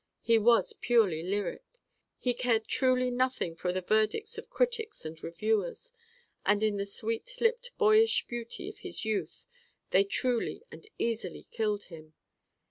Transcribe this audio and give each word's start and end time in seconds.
He 0.23 0.39
was 0.39 0.73
purely 0.73 1.21
lyric. 1.21 1.63
He 2.17 2.33
cared 2.33 2.67
truly 2.67 3.11
nothing 3.11 3.55
for 3.55 3.71
the 3.71 3.81
verdicts 3.83 4.35
of 4.39 4.49
critics 4.49 5.05
and 5.05 5.21
reviewers: 5.21 5.93
and 6.43 6.63
in 6.63 6.77
the 6.77 6.87
sweet 6.87 7.37
lipped 7.39 7.77
boyish 7.77 8.25
beauty 8.25 8.67
of 8.67 8.79
his 8.79 9.05
youth 9.05 9.45
they 9.91 10.03
truly 10.03 10.63
and 10.71 10.87
easily 10.97 11.43
killed 11.51 11.83
him. 11.83 12.15